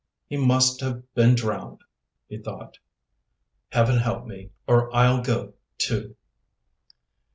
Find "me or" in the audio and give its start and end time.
4.25-4.91